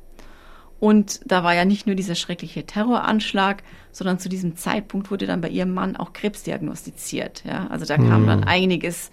Und 0.80 1.22
da 1.26 1.44
war 1.44 1.54
ja 1.54 1.64
nicht 1.64 1.86
nur 1.86 1.96
dieser 1.96 2.16
schreckliche 2.16 2.66
Terroranschlag, 2.66 3.62
sondern 3.92 4.18
zu 4.18 4.30
diesem 4.30 4.56
Zeitpunkt 4.56 5.12
wurde 5.12 5.28
dann 5.28 5.40
bei 5.40 5.50
ihrem 5.50 5.74
Mann 5.74 5.96
auch 5.96 6.12
Krebs 6.12 6.44
diagnostiziert. 6.44 7.44
Ja, 7.46 7.68
also 7.70 7.86
da 7.86 7.98
kam 7.98 8.26
dann 8.26 8.44
einiges 8.44 9.12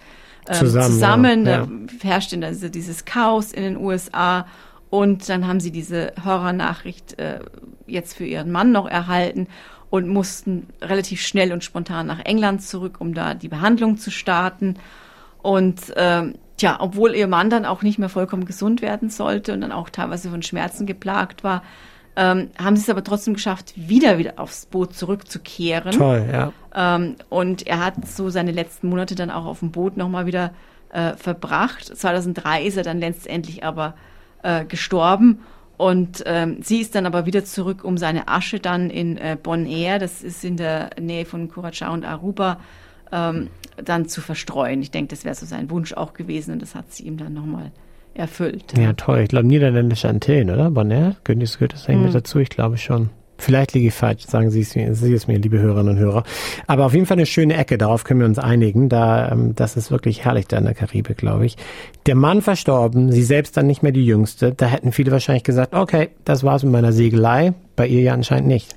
ähm, 0.49 0.55
Zusammen, 0.55 0.87
zusammen. 0.87 1.47
ja, 1.47 1.67
Da 1.67 1.69
herrschte 2.09 2.43
also 2.45 2.69
dieses 2.69 3.05
Chaos 3.05 3.53
in 3.53 3.63
den 3.63 3.77
USA. 3.77 4.47
Und 4.91 5.29
dann 5.29 5.47
haben 5.47 5.61
sie 5.61 5.71
diese 5.71 6.15
Horrornachricht 6.25 7.19
äh, 7.19 7.41
jetzt 7.87 8.17
für 8.17 8.25
ihren 8.25 8.51
Mann 8.51 8.73
noch 8.73 8.89
erhalten 8.89 9.49
und 9.91 10.09
mussten 10.09 10.69
relativ 10.83 11.21
schnell 11.21 11.53
und 11.53 11.65
spontan 11.65 12.07
nach 12.07 12.25
England 12.25 12.63
zurück, 12.63 12.97
um 12.99 13.15
da 13.15 13.35
die 13.35 13.49
Behandlung 13.49 13.97
zu 13.97 14.11
starten. 14.11 14.75
Und 15.43 15.93
ähm, 15.97 16.35
tja, 16.57 16.77
obwohl 16.81 17.15
ihr 17.15 17.27
Mann 17.27 17.51
dann 17.51 17.65
auch 17.65 17.83
nicht 17.83 17.99
mehr 17.99 18.09
vollkommen 18.09 18.45
gesund 18.45 18.83
werden 18.83 19.09
sollte 19.09 19.53
und 19.53 19.61
dann 19.63 19.73
auch 19.73 19.89
teilweise 19.89 20.31
von 20.31 20.43
Schmerzen 20.43 20.87
geplagt 20.87 21.43
war, 21.45 21.63
ähm, 22.17 22.51
haben 22.59 22.77
sie 22.77 22.83
es 22.83 22.91
aber 22.91 23.05
trotzdem 23.05 23.35
geschafft, 23.35 23.75
wieder 23.77 24.19
wieder 24.19 24.35
aufs 24.37 24.67
Boot 24.67 24.95
zurückzukehren. 24.95 25.93
Toll, 25.93 26.27
ja. 26.31 26.53
Ähm, 26.75 27.15
und 27.29 27.67
er 27.67 27.85
hat 27.85 28.07
so 28.07 28.29
seine 28.29 28.51
letzten 28.51 28.89
Monate 28.89 29.15
dann 29.15 29.31
auch 29.31 29.47
auf 29.47 29.61
dem 29.61 29.71
Boot 29.71 29.97
nochmal 29.97 30.27
wieder 30.27 30.53
äh, 30.91 31.15
verbracht. 31.15 31.97
2003 31.97 32.65
ist 32.65 32.77
er 32.77 32.83
dann 32.83 32.99
letztendlich 32.99 33.65
aber 33.65 33.95
äh, 34.43 34.65
gestorben. 34.65 35.41
Und 35.79 36.25
ähm, 36.27 36.59
sie 36.61 36.81
ist 36.81 36.97
dann 36.97 37.07
aber 37.07 37.25
wieder 37.25 37.45
zurück, 37.45 37.85
um 37.85 37.97
seine 37.99 38.27
Asche 38.27 38.59
dann 38.59 38.91
in 38.91 39.17
äh, 39.17 39.37
Bonaire, 39.41 40.01
das 40.01 40.23
ist 40.23 40.45
in 40.45 40.57
der 40.57 40.91
Nähe 41.01 41.25
von 41.25 41.49
Curacao 41.49 41.93
und 41.93 42.05
Aruba, 42.05 42.59
ähm, 43.13 43.49
dann 43.83 44.09
zu 44.09 44.21
verstreuen. 44.21 44.83
Ich 44.83 44.91
denke, 44.91 45.11
das 45.11 45.25
wäre 45.25 45.37
so 45.37 45.47
sein 45.47 45.71
Wunsch 45.71 45.93
auch 45.93 46.15
gewesen 46.15 46.53
und 46.53 46.63
das 46.63 46.75
hat 46.75 46.93
sie 46.93 47.05
ihm 47.05 47.17
dann 47.17 47.33
nochmal 47.33 47.71
erfüllt. 48.13 48.77
Ja, 48.77 48.93
toll. 48.95 49.21
Ich 49.21 49.29
glaube, 49.29 49.47
niederländische 49.47 50.09
Antillen, 50.09 50.51
oder? 50.51 50.71
Bonaire? 50.71 51.15
Gehört 51.23 51.43
das, 51.43 51.59
gehört 51.59 51.73
das 51.75 51.89
eigentlich 51.89 52.07
mit 52.07 52.15
dazu? 52.15 52.41
Ich 52.41 52.51
glaube 52.51 52.77
schon. 52.77 53.11
Vielleicht 53.41 53.73
liege 53.73 53.89
ich 53.89 53.95
falsch, 53.95 54.27
sagen 54.27 54.51
Sie 54.51 54.61
es 54.61 54.75
mir, 54.75 54.93
Sie 54.95 55.15
es 55.15 55.29
mir, 55.29 55.39
liebe 55.39 55.61
Hörerinnen 55.61 55.95
und 55.95 55.99
Hörer. 55.99 56.25
Aber 56.67 56.87
auf 56.87 56.93
jeden 56.93 57.07
Fall 57.07 57.17
eine 57.17 57.27
schöne 57.27 57.57
Ecke, 57.57 57.79
darauf 57.79 58.03
können 58.03 58.19
wir 58.19 58.27
uns 58.27 58.41
einigen. 58.41 58.89
Da, 58.89 59.31
ähm, 59.31 59.55
das 59.55 59.77
ist 59.77 59.93
wirklich 59.93 60.25
herrlich 60.25 60.49
da 60.49 60.59
in 60.59 60.65
der 60.65 60.75
Karibik, 60.75 61.17
glaube 61.19 61.47
ich. 61.47 61.57
Der 62.07 62.17
Mann 62.17 62.43
verstorben, 62.43 63.13
sie 63.13 63.23
selbst 63.23 63.57
dann 63.57 63.69
nicht 63.69 63.85
mehr 63.85 63.93
die 63.93 64.05
Jüngste. 64.05 64.53
Da 64.53 64.67
hätten 64.67 64.91
viele 64.91 65.13
wahrscheinlich 65.13 65.45
gesagt, 65.45 65.73
okay, 65.73 66.11
das 66.25 66.43
war's 66.43 66.65
mit 66.65 66.73
meiner 66.73 66.93
Segelei. 66.93 67.55
Bei 67.77 67.87
ihr 67.87 68.03
ja 68.03 68.13
anscheinend 68.13 68.49
nicht. 68.49 68.75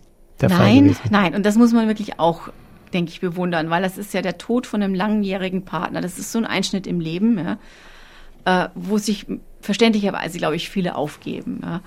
Nein, 0.48 0.96
nein, 1.10 1.36
und 1.36 1.46
das 1.46 1.56
muss 1.56 1.74
man 1.74 1.88
wirklich 1.88 2.20
auch, 2.20 2.50
denke 2.94 3.12
ich, 3.12 3.20
bewundern, 3.20 3.72
weil 3.72 3.82
das 3.82 3.98
ist 3.98 4.14
ja 4.14 4.22
der 4.22 4.38
Tod 4.38 4.68
von 4.68 4.84
einem 4.84 4.94
langjährigen 4.94 5.66
Partner. 5.66 6.02
Das 6.02 6.20
ist 6.20 6.32
so 6.32 6.38
ein 6.38 6.46
Einschnitt 6.46 6.86
im 6.86 7.00
Leben, 7.00 7.40
ja, 7.40 8.66
äh, 8.66 8.70
wo 8.76 9.00
sich 9.00 9.26
verständlicherweise, 9.62 10.38
glaube 10.38 10.56
ich, 10.56 10.70
viele 10.70 10.96
aufgeben. 10.96 11.62
Ja. 11.64 11.82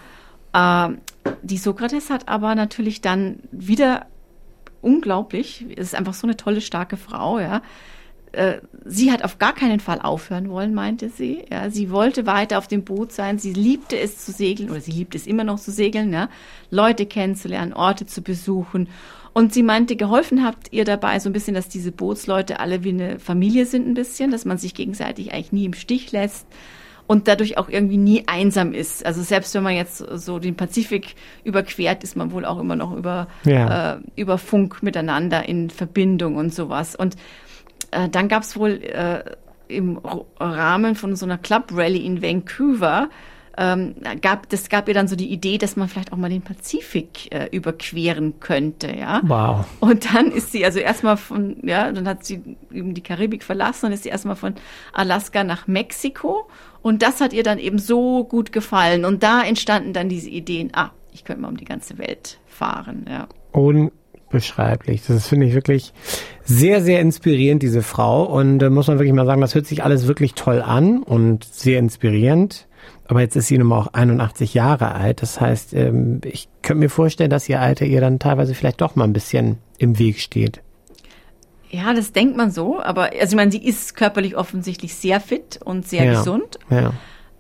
Ähm, 0.55 0.99
die 1.43 1.59
Sokrates 1.59 2.11
hat 2.11 2.29
aber 2.29 2.55
natürlich 2.55 3.01
dann 3.01 3.41
wieder 3.51 4.07
unglaublich, 4.81 5.67
es 5.77 5.89
ist 5.89 5.95
einfach 5.95 6.15
so 6.15 6.27
eine 6.27 6.37
tolle, 6.37 6.61
starke 6.61 6.97
Frau, 6.97 7.39
ja. 7.39 7.63
Äh, 8.33 8.61
Sie 8.85 9.11
hat 9.11 9.25
auf 9.25 9.39
gar 9.39 9.55
keinen 9.55 9.81
Fall 9.81 10.01
aufhören 10.01 10.51
wollen, 10.51 10.75
meinte 10.75 11.09
sie. 11.09 11.45
Ja, 11.51 11.71
sie 11.71 11.91
wollte 11.91 12.27
weiter 12.27 12.59
auf 12.59 12.69
dem 12.69 12.85
Boot 12.85 13.13
sein. 13.13 13.39
Sie 13.39 13.53
liebte 13.55 13.99
es 13.99 14.25
zu 14.25 14.31
segeln 14.33 14.71
oder 14.71 14.81
sie 14.81 14.91
liebt 14.91 15.15
es 15.15 15.27
immer 15.27 15.45
noch 15.45 15.59
zu 15.59 15.71
segeln, 15.71 16.13
ja. 16.13 16.29
Leute 16.71 17.07
kennenzulernen, 17.07 17.73
Orte 17.73 18.07
zu 18.07 18.23
besuchen. 18.23 18.89
Und 19.33 19.55
sie 19.55 19.63
meinte, 19.63 19.97
geholfen 19.97 20.45
habt 20.45 20.73
ihr 20.73 20.85
dabei 20.85 21.19
so 21.19 21.29
ein 21.29 21.33
bisschen, 21.33 21.55
dass 21.55 21.69
diese 21.69 21.91
Bootsleute 21.93 22.61
alle 22.61 22.85
wie 22.85 22.91
eine 22.91 23.19
Familie 23.19 23.67
sind 23.67 23.89
ein 23.89 23.95
bisschen, 23.95 24.31
dass 24.31 24.45
man 24.45 24.59
sich 24.59 24.75
gegenseitig 24.75 25.33
eigentlich 25.33 25.53
nie 25.53 25.65
im 25.65 25.75
Stich 25.75 26.13
lässt 26.13 26.47
und 27.07 27.29
dadurch 27.29 27.59
auch 27.59 27.69
irgendwie 27.69 27.97
nie 27.99 28.25
einsam 28.27 28.73
ist. 28.73 29.05
Also 29.05 29.23
selbst 29.23 29.55
wenn 29.55 29.63
man 29.63 29.75
jetzt 29.75 29.99
so 29.99 30.39
den 30.39 30.57
Pazifik 30.57 31.15
überquert, 31.45 32.03
ist 32.03 32.17
man 32.17 32.33
wohl 32.33 32.45
auch 32.45 32.59
immer 32.59 32.77
noch 32.77 32.97
über, 32.97 33.29
Ja. 33.45 33.95
äh, 33.95 33.99
über 34.17 34.39
Funk 34.39 34.83
miteinander 34.83 35.49
in 35.49 35.69
Verbindung 35.71 36.37
und 36.37 36.55
sowas. 36.55 36.97
Und 36.97 37.17
äh, 37.91 38.09
dann 38.09 38.29
gab 38.29 38.43
es 38.43 38.57
wohl 38.57 38.83
äh, 38.83 39.23
im 39.69 39.99
Rahmen 40.39 40.95
von 40.95 41.15
so 41.17 41.27
einer 41.27 41.39
Club 41.39 41.65
Rally 41.73 42.05
in 42.05 42.23
Vancouver 42.23 43.09
ähm, 43.57 43.95
gab 44.21 44.49
das 44.49 44.69
gab 44.69 44.89
ihr 44.89 44.95
dann 44.95 45.09
so 45.09 45.17
die 45.17 45.31
Idee, 45.31 45.59
dass 45.59 45.77
man 45.77 45.89
vielleicht 45.89 46.13
auch 46.13 46.17
mal 46.17 46.31
den 46.31 46.43
Pazifik 46.43 47.33
äh, 47.33 47.49
überqueren 47.51 48.41
könnte, 48.41 48.95
ja. 48.97 49.21
Wow. 49.25 49.67
Und 49.81 50.15
dann 50.15 50.31
ist 50.33 50.53
sie 50.53 50.65
also 50.65 50.81
erstmal 50.81 51.17
von, 51.17 51.57
ja, 51.63 51.91
dann 51.93 52.09
hat 52.09 52.25
sie 52.25 52.57
eben 52.73 52.95
die 52.95 53.03
Karibik 53.03 53.45
verlassen 53.45 53.87
und 53.87 53.93
ist 53.93 54.03
sie 54.03 54.09
erstmal 54.09 54.37
von 54.37 54.55
Alaska 54.93 55.45
nach 55.45 55.67
Mexiko. 55.67 56.49
Und 56.83 57.03
das 57.03 57.21
hat 57.21 57.33
ihr 57.33 57.43
dann 57.43 57.59
eben 57.59 57.79
so 57.79 58.25
gut 58.25 58.53
gefallen. 58.53 59.05
Und 59.05 59.23
da 59.23 59.43
entstanden 59.43 59.93
dann 59.93 60.09
diese 60.09 60.29
Ideen, 60.29 60.71
ah, 60.75 60.91
ich 61.13 61.25
könnte 61.25 61.43
mal 61.43 61.49
um 61.49 61.57
die 61.57 61.65
ganze 61.65 61.97
Welt 61.99 62.39
fahren, 62.47 63.07
ja. 63.09 63.29
Unbeschreiblich. 63.53 65.07
Das 65.07 65.29
finde 65.29 65.47
ich 65.47 65.55
wirklich 65.55 65.93
sehr, 66.43 66.83
sehr 66.83 67.01
inspirierend, 67.01 67.63
diese 67.63 67.83
Frau. 67.83 68.25
Und 68.25 68.63
äh, 68.63 68.69
muss 68.69 68.89
man 68.89 68.99
wirklich 68.99 69.15
mal 69.15 69.27
sagen, 69.27 69.41
das 69.41 69.55
hört 69.55 69.67
sich 69.67 69.85
alles 69.85 70.09
wirklich 70.09 70.35
toll 70.35 70.61
an 70.61 71.03
und 71.03 71.45
sehr 71.45 71.79
inspirierend. 71.79 72.67
Aber 73.07 73.21
jetzt 73.21 73.37
ist 73.37 73.49
sie 73.49 73.59
nun 73.59 73.69
mal 73.69 73.79
auch 73.81 73.89
81 73.93 74.55
Jahre 74.55 74.93
alt. 74.95 75.21
Das 75.23 75.41
heißt, 75.41 75.75
ähm, 75.75 76.21
ich 76.25 76.49
könnte 76.63 76.81
mir 76.81 76.89
vorstellen, 76.91 77.31
dass 77.31 77.49
ihr 77.49 77.61
Alter 77.61 77.85
ihr 77.85 78.01
dann 78.01 78.19
teilweise 78.19 78.55
vielleicht 78.55 78.81
doch 78.81 78.97
mal 78.97 79.05
ein 79.05 79.13
bisschen 79.13 79.59
im 79.79 79.99
Weg 79.99 80.21
steht. 80.21 80.61
Ja, 81.71 81.93
das 81.93 82.13
denkt 82.13 82.37
man 82.37 82.51
so, 82.53 82.81
aber 82.81 83.11
also 83.19 83.33
ich 83.33 83.35
meine, 83.37 83.51
sie 83.51 83.65
ist 83.65 83.97
körperlich 83.97 84.37
offensichtlich 84.37 84.95
sehr 84.95 85.21
fit 85.21 85.59
und 85.65 85.87
sehr 85.89 86.05
Ja. 86.05 86.13
gesund. 86.15 86.59
Ja. 86.71 86.93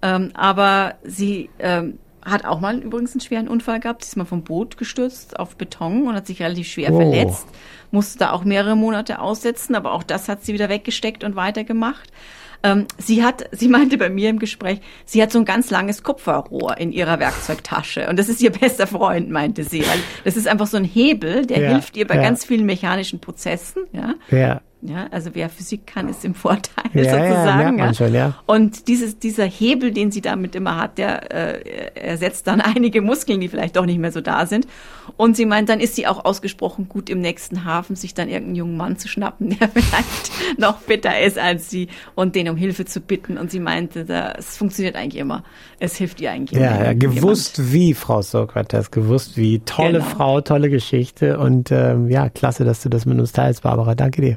Ähm, 0.03 0.33
aber 0.35 0.95
sie 1.05 1.51
ähm, 1.61 1.99
hat 2.25 2.45
auch 2.45 2.59
mal 2.59 2.79
übrigens 2.79 3.13
einen 3.13 3.21
schweren 3.21 3.49
Unfall 3.49 3.79
gehabt. 3.81 4.03
Sie 4.05 4.09
ist 4.09 4.17
mal 4.17 4.25
vom 4.25 4.43
Boot 4.43 4.77
gestürzt 4.77 5.39
auf 5.39 5.57
Beton 5.57 6.09
und 6.09 6.15
hat 6.15 6.27
sich 6.27 6.43
relativ 6.43 6.67
schwer 6.67 6.93
Oh. 6.93 6.97
verletzt. 6.97 7.47
Musste 7.93 8.19
da 8.19 8.33
auch 8.33 8.45
mehrere 8.45 8.77
Monate 8.77 9.21
aussetzen, 9.21 9.77
aber 9.77 9.93
auch 9.93 10.03
das 10.03 10.29
hat 10.29 10.43
sie 10.45 10.53
wieder 10.53 10.69
weggesteckt 10.69 11.23
und 11.23 11.37
weitergemacht. 11.37 12.11
Ähm, 12.65 12.87
sie 12.97 13.23
hat, 13.23 13.45
sie 13.53 13.69
meinte 13.69 13.99
bei 13.99 14.09
mir 14.09 14.31
im 14.31 14.39
Gespräch, 14.39 14.81
sie 15.05 15.23
hat 15.23 15.31
so 15.31 15.39
ein 15.39 15.45
ganz 15.45 15.71
langes 15.71 16.03
Kupferrohr 16.03 16.79
in 16.79 16.93
ihrer 16.93 17.21
Werkzeugtasche 17.21 18.09
und 18.09 18.19
das 18.19 18.31
ist 18.31 18.43
ihr 18.43 18.51
bester 18.51 18.87
Freund, 18.87 19.29
meinte 19.31 19.65
sie, 19.65 19.83
weil 19.83 19.99
das 20.25 20.37
ist 20.37 20.49
einfach 20.49 20.67
so 20.67 20.79
ein 20.79 20.85
Hebel, 20.85 21.45
der 21.45 21.61
Ja, 21.61 21.69
hilft 21.73 21.97
ihr 21.97 22.07
bei 22.07 22.17
ja. 22.17 22.23
ganz 22.23 22.45
vielen 22.47 22.65
mechanischen 22.65 23.21
Prozessen, 23.21 23.85
ja. 23.93 24.15
Ja. 24.31 24.63
Ja, 24.87 25.07
also 25.11 25.31
wer 25.33 25.49
Physik 25.49 25.87
kann, 25.87 26.11
ist 26.11 26.27
im 26.27 26.35
Vorteil 26.35 26.85
Ja, 26.93 27.03
ja, 27.03 27.11
sozusagen. 27.11 27.59
merkt 27.59 27.79
man 27.79 27.95
schon, 27.95 28.13
ja. 28.13 28.35
Und 28.45 28.87
dieses, 28.87 29.19
dieser 29.19 29.47
Hebel, 29.47 29.93
den 29.93 30.11
sie 30.11 30.21
damit 30.21 30.55
immer 30.55 30.77
hat, 30.77 30.99
der 30.99 31.33
äh, 31.33 31.99
ersetzt 31.99 32.47
dann 32.47 32.61
einige 32.61 33.01
Muskeln, 33.01 33.41
die 33.41 33.49
vielleicht 33.49 33.77
doch 33.77 33.87
nicht 33.87 33.99
mehr 33.99 34.13
so 34.13 34.21
da 34.21 34.45
sind. 34.45 34.67
Und 35.17 35.37
sie 35.37 35.47
meint, 35.47 35.71
dann 35.71 35.81
ist 35.81 35.97
sie 35.97 36.07
auch 36.07 36.27
ausgesprochen 36.27 36.87
gut 36.91 37.09
im 37.09 37.23
nächsten 37.23 37.65
Hafen, 37.65 37.97
sich 37.97 38.13
dann 38.13 38.29
irgendeinen 38.29 38.57
jungen 38.57 38.77
Mann 38.77 38.99
zu 38.99 39.09
schnappen, 39.09 39.51
der 39.59 39.69
vielleicht 39.71 40.59
noch 40.59 40.79
fitter 40.81 41.19
ist 41.19 41.39
als 41.39 41.71
sie 41.71 41.89
und 42.15 42.35
den 42.35 42.51
um 42.51 42.57
Hilfe 42.57 42.85
zu 42.85 43.01
bitten. 43.01 43.39
Und 43.39 43.51
sie 43.51 43.61
meinte, 43.61 44.05
das 44.05 44.59
funktioniert 44.59 44.97
eigentlich 44.97 45.21
immer. 45.21 45.45
Es 45.79 45.97
hilft 45.97 46.21
ihr 46.21 46.31
eigentlich 46.31 46.61
immer. 46.61 46.71
Ja, 46.71 46.77
ja, 46.77 46.93
jemand. 46.93 47.01
gewusst 47.01 47.73
wie, 47.73 47.95
Frau 47.95 48.21
Sokrates, 48.21 48.91
gewusst 48.91 49.39
wie. 49.39 49.61
Tolle 49.61 49.95
Genau. 49.95 50.05
Frau, 50.05 50.41
tolle 50.43 50.69
Geschichte 50.69 51.39
und 51.39 51.71
ähm, 51.73 52.11
ja, 52.11 52.29
klasse, 52.29 52.65
dass 52.65 52.83
du 52.83 52.91
das 52.91 53.07
mit 53.07 53.19
uns 53.19 53.33
teilst, 53.33 53.63
Barbara. 53.63 53.95
Danke 53.95 54.21
dir. 54.21 54.37